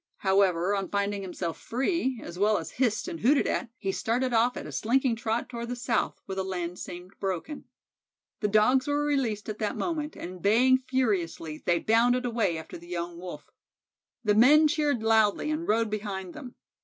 However, 0.21 0.73
on 0.73 0.89
finding 0.89 1.21
himself 1.21 1.59
free, 1.59 2.19
as 2.23 2.39
well 2.39 2.57
as 2.57 2.71
hissed 2.71 3.07
and 3.07 3.19
hooted 3.19 3.45
at, 3.45 3.69
he 3.77 3.91
started 3.91 4.33
off 4.33 4.57
at 4.57 4.65
a 4.65 4.71
slinking 4.71 5.15
trot 5.15 5.47
toward 5.47 5.67
the 5.69 5.75
south, 5.75 6.19
where 6.25 6.35
the 6.35 6.43
land 6.43 6.79
seemed 6.79 7.11
broken. 7.19 7.65
The 8.39 8.47
Dogs 8.47 8.87
were 8.87 9.05
released 9.05 9.47
at 9.47 9.59
that 9.59 9.77
moment, 9.77 10.15
and, 10.15 10.41
baying 10.41 10.79
furiously, 10.79 11.61
they 11.67 11.77
bounded 11.77 12.25
away 12.25 12.57
after 12.57 12.79
the 12.79 12.87
young 12.87 13.19
Wolf. 13.19 13.51
The 14.23 14.33
men 14.33 14.67
cheered 14.67 15.03
loudly 15.03 15.51
and 15.51 15.67
rode 15.67 15.91
behind 15.91 16.33
them. 16.33 16.55